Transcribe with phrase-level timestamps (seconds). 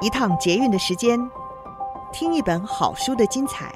[0.00, 1.18] 一趟捷运的时间，
[2.12, 3.72] 听一本好书的精彩。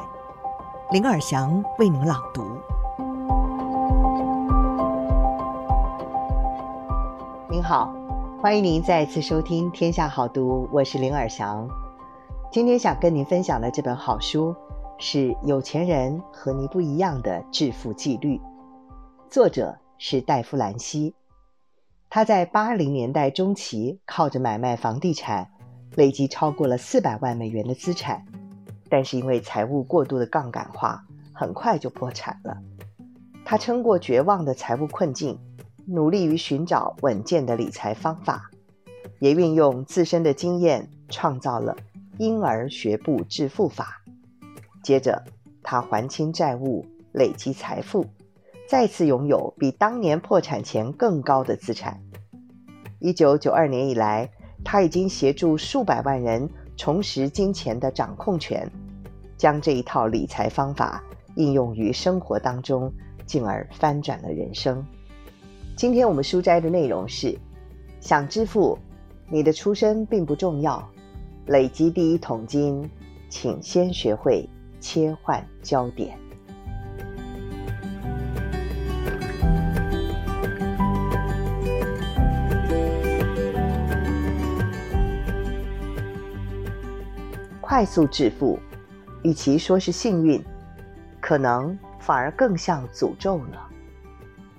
[0.93, 2.45] 林尔祥为您朗读。
[7.51, 7.93] 您好，
[8.41, 11.69] 欢迎您再次收听《天下好读》，我是林尔祥。
[12.53, 14.55] 今天想跟您分享的这本好书
[14.99, 18.37] 是《有钱人和你不一样的致富纪律》，
[19.29, 21.17] 作者是戴夫兰西。
[22.09, 25.49] 他在八零年代中期靠着买卖房地产。
[25.97, 28.25] 累积超过了四百万美元的资产，
[28.89, 32.57] 但是因为财务过度的杠杆化，很快就破产了。
[33.45, 35.39] 他撑过绝望的财务困境，
[35.87, 38.51] 努力于寻找稳健的理财方法，
[39.19, 41.77] 也运用自身的经验创造了
[42.19, 44.03] 婴儿学步致富法。
[44.83, 45.25] 接着，
[45.63, 48.07] 他还清债务，累积财富，
[48.69, 52.01] 再次拥有比当年破产前更高的资产。
[52.99, 54.31] 一九九二年以来，
[54.65, 58.71] 他已经协助数百万人重拾金钱的掌控权，
[59.37, 61.03] 将这一套理财方法
[61.35, 62.93] 应用于生活当中，
[63.27, 64.85] 进而翻转了人生。
[65.77, 67.37] 今天我们书斋的内容是：
[68.01, 68.79] 想致富，
[69.29, 70.87] 你的出身并不重要，
[71.47, 72.89] 累积第一桶金，
[73.29, 74.49] 请先学会
[74.81, 76.22] 切换焦点。
[87.73, 88.59] 快速致富，
[89.23, 90.45] 与其说是幸运，
[91.23, 93.67] 可能反而更像诅咒了。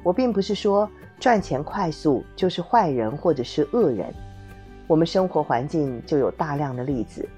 [0.01, 4.11] 我并不是说赚钱快速就是坏人或者是恶人，
[4.87, 7.29] 我们生活环境就有大量的例子，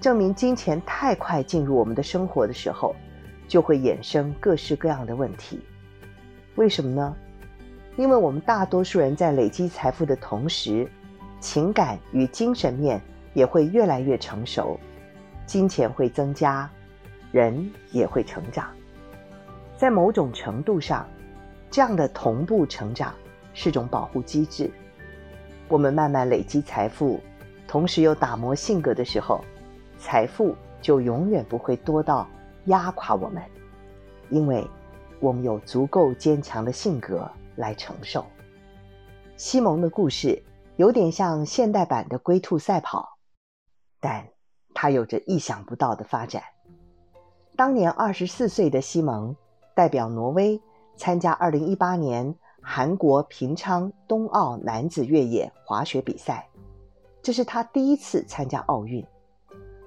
[0.00, 2.94] 证明金钱太快进入我们的生活的时候，
[3.48, 5.60] 就会衍生各式各样的问题。
[6.54, 7.16] 为什么呢？
[7.96, 10.88] 因为我们大多数人在累积财富的同时，
[11.40, 13.02] 情感与精神面
[13.34, 14.78] 也会越来越成熟。
[15.46, 16.70] 金钱会增加，
[17.30, 18.70] 人也会成长。
[19.76, 21.06] 在某种程度上，
[21.70, 23.12] 这样的同步成长
[23.52, 24.70] 是种保护机制。
[25.68, 27.20] 我们慢慢累积财富，
[27.66, 29.44] 同时又打磨性格的时候，
[29.98, 32.28] 财富就永远不会多到
[32.66, 33.42] 压垮我们，
[34.30, 34.66] 因为
[35.20, 38.24] 我们有足够坚强的性格来承受。
[39.36, 40.40] 西蒙的故事
[40.76, 43.18] 有点像现代版的龟兔赛跑，
[44.00, 44.26] 但。
[44.82, 46.42] 他有着意想不到的发展。
[47.54, 49.36] 当年二十四岁的西蒙
[49.76, 50.60] 代表挪威
[50.96, 56.48] 参加二零一八年韩国平昌冬奥男子越野滑雪比赛，
[57.22, 59.06] 这是他第一次参加奥运。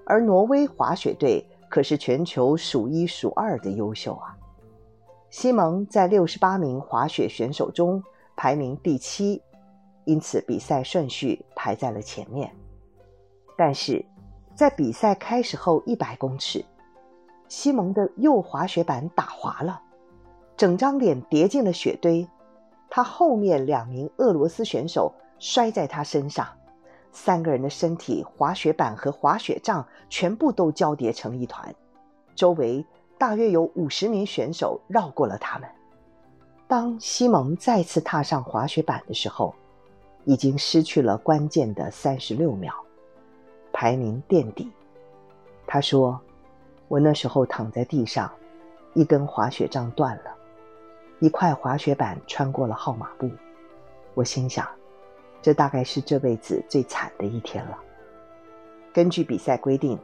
[0.06, 4.38] 而挪威滑雪队可是全球数一数二的优秀啊！
[5.30, 8.02] 西蒙在六十八名滑雪选手中
[8.38, 9.42] 排名第七，
[10.06, 12.50] 因此比赛顺序排在了前面。
[13.58, 14.06] 但是，
[14.56, 16.64] 在比赛开始后一百公尺，
[17.50, 19.82] 西蒙的右滑雪板打滑了，
[20.56, 22.26] 整张脸跌进了雪堆。
[22.90, 26.48] 他后面两名俄罗斯选手摔在他身上，
[27.12, 31.76] 三个人的身体、滑雪板和滑雪杖全部都交叠成一团。
[32.34, 32.86] 周围
[33.18, 35.70] 大约有五十名选手绕过了他们。
[36.66, 39.54] 当西蒙再次踏上滑雪板的时候，
[40.24, 42.74] 已经失去了关键的三十六秒。
[43.78, 44.72] 排名垫底，
[45.68, 46.18] 他说
[46.88, 48.32] ：“我那时候躺在地上，
[48.94, 50.34] 一根滑雪杖断了，
[51.20, 53.30] 一块滑雪板穿过了号码布。
[54.14, 54.66] 我心想，
[55.42, 57.78] 这大概是这辈子最惨的一天了。”
[58.94, 60.00] 根据比赛规定，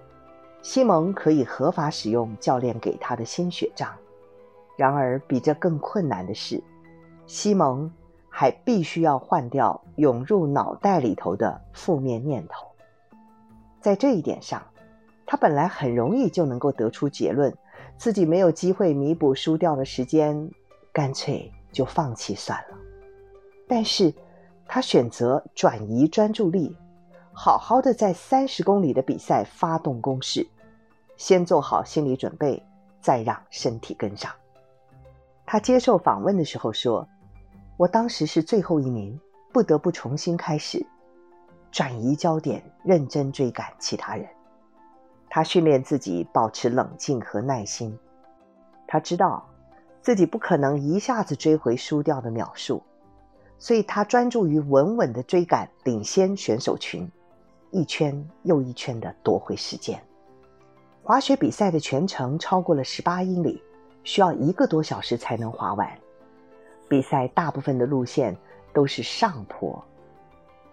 [0.61, 3.89] 西蒙可以合法使用教练给他的新雪杖，
[4.75, 6.61] 然而比这更困难的是，
[7.25, 7.89] 西蒙
[8.27, 12.67] 还必须要换掉涌入脑袋里头的负面念头。
[13.81, 14.61] 在这一点上，
[15.25, 17.51] 他本来很容易就能够得出结论，
[17.97, 20.49] 自己没有机会弥补输掉的时间，
[20.93, 22.77] 干脆就放弃算了。
[23.67, 24.13] 但是，
[24.67, 26.75] 他选择转移专注力，
[27.33, 30.45] 好好的在三十公里的比赛发动攻势，
[31.17, 32.61] 先做好心理准备，
[33.01, 34.31] 再让身体跟上。
[35.45, 37.07] 他接受访问的时候说
[37.77, 39.19] ：“我当时是最后一名，
[39.51, 40.85] 不得不重新开始，
[41.71, 44.27] 转移焦点，认真追赶其他人。
[45.29, 47.97] 他训练自己保持冷静和耐心。
[48.85, 49.47] 他知道
[50.01, 52.83] 自己不可能一下子追回输掉的秒数，
[53.57, 57.09] 所以他专注于稳稳的追赶领先选手群，
[57.69, 59.97] 一圈又一圈的夺回时间。
[61.03, 63.63] 滑雪比赛的全程超过了十八英里，
[64.03, 65.89] 需要一个多小时才能滑完。
[66.89, 68.35] 比赛大部分的路线
[68.73, 69.81] 都是上坡，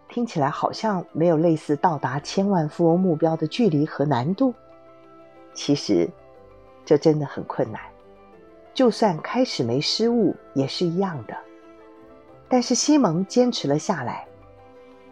[0.08, 4.54] 听起来好像没有类似到达千万富翁目标的距离和难度。
[5.54, 6.08] 其实，
[6.84, 7.80] 这真的很困难。
[8.72, 11.36] 就算开始没失误，也是一样的。
[12.48, 14.26] 但是西蒙坚持了下来，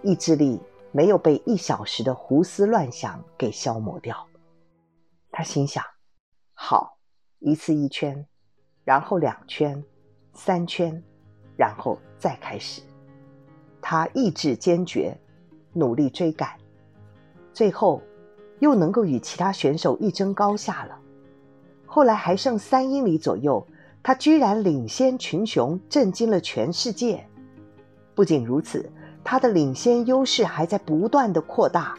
[0.02, 0.60] 意志力
[0.92, 4.26] 没有被一小时的胡思乱想给消磨掉。
[5.30, 5.84] 他心想：
[6.54, 6.96] 好，
[7.40, 8.26] 一次一圈，
[8.84, 9.84] 然后两圈。
[10.32, 11.02] 三圈，
[11.56, 12.82] 然后再开始。
[13.88, 15.16] 他意志坚决，
[15.72, 16.50] 努力追赶，
[17.52, 18.02] 最后
[18.58, 20.98] 又能够与其他选手一争高下了。
[21.86, 23.64] 后来还剩三英里左右，
[24.02, 27.24] 他居然领先群雄，震惊了全世界。
[28.12, 28.90] 不仅如此，
[29.22, 31.96] 他的领先优势还在不断的扩大，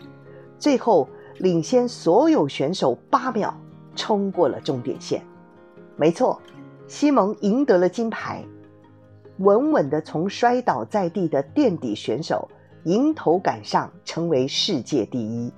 [0.60, 1.07] 最后
[1.38, 3.57] 领先所有选手八秒，
[3.95, 5.24] 冲过了终点线。
[5.95, 6.38] 没错。
[6.86, 8.44] 西蒙赢得了金牌，
[9.38, 12.50] 稳稳地从摔倒在地的垫底选手
[12.84, 15.51] 迎头赶上，成为世界第一。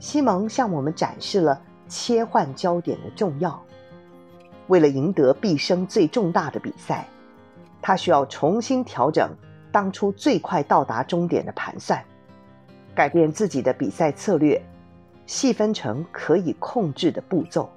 [0.00, 3.62] 西蒙向我们展示了切换焦点的重要。
[4.68, 7.06] 为了赢得毕生最重大的比赛，
[7.80, 9.30] 他需要重新调整
[9.70, 12.02] 当初最快到达终点的盘算，
[12.94, 14.60] 改变自己的比赛策略，
[15.26, 17.70] 细分成可以控制的步骤。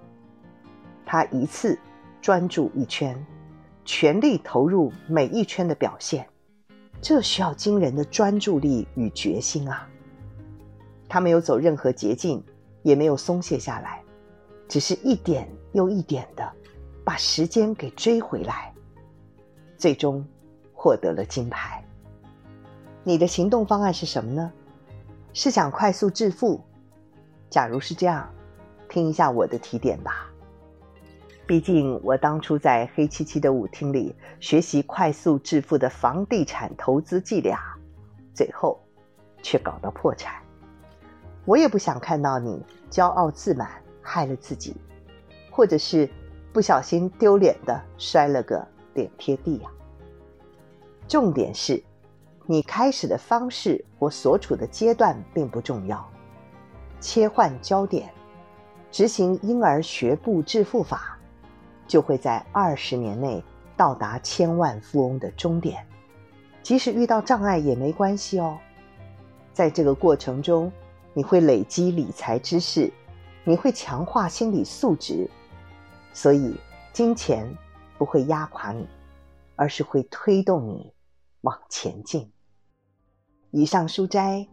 [1.05, 1.77] 他一次。
[2.21, 3.23] 专注一圈，
[3.85, 6.27] 全力投入每一圈的表现，
[6.99, 9.87] 这需要惊人的专注力与决心啊！
[11.07, 12.43] 他没有走任何捷径，
[12.81, 14.01] 也没有松懈下来，
[14.67, 16.51] 只是一点又一点的
[17.03, 18.73] 把时间给追回来，
[19.77, 20.25] 最终
[20.73, 21.83] 获得了金牌。
[23.03, 24.51] 你的行动方案是什么呢？
[25.31, 26.59] 是想快速致富？
[27.51, 28.27] 假如是这样，
[28.89, 30.27] 听一下我的提点吧。
[31.47, 37.59] 毕竟，我当初在黑漆漆的舞厅里学习快速致富的房地产投资伎俩，
[38.33, 38.79] 最后
[39.43, 40.41] 却搞到破产。
[41.45, 42.59] 我也不想看到你
[42.89, 43.69] 骄傲自满，
[44.01, 44.75] 害了自己，
[45.51, 46.09] 或者是
[46.51, 49.69] 不小心丢脸的摔了个脸贴地呀。
[51.07, 51.83] 重点是，
[52.47, 56.03] 你开始的方式或所处的阶段并不重要，
[56.99, 58.11] 切换焦点，
[58.89, 61.11] 执行婴儿学步致富法。
[61.87, 63.43] 就会在二十年内
[63.77, 65.85] 到达千万富翁的终点，
[66.63, 68.57] 即使遇到障碍也没关系哦。
[69.53, 70.71] 在这个过程中，
[71.13, 72.91] 你会累积理财知识，
[73.43, 75.29] 你会强化心理素质，
[76.13, 76.55] 所以
[76.91, 77.47] 金钱
[77.97, 78.87] 不会压垮你，
[79.55, 80.91] 而是会推动你
[81.41, 82.31] 往前进。
[83.51, 84.45] 以上书摘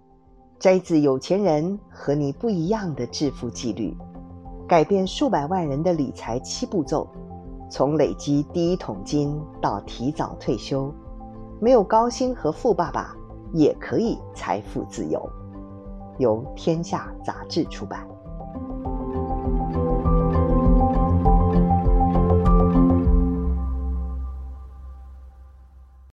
[0.60, 3.96] 摘自有钱人和你不一样的致富纪律。
[4.68, 7.06] 改变数百万人的理财七步骤，
[7.72, 10.92] 从累积第一桶金到提早退休，
[11.58, 13.16] 没有高薪和富爸爸
[13.54, 15.26] 也可以财富自由。
[16.18, 18.06] 由天下杂志出版。